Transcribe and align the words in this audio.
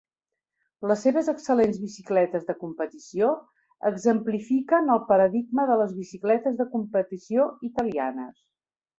Les 0.91 1.01
seves 1.07 1.27
excel·lents 1.31 1.75
bicicletes 1.81 2.45
de 2.47 2.55
competició 2.61 3.27
"exemplifiquen 3.89 4.89
el 4.93 5.03
paradigma 5.11 5.65
de 5.73 5.75
les 5.83 5.93
bicicletes 5.99 6.57
de 6.63 6.67
competició 6.77 7.45
italianes". 7.69 8.41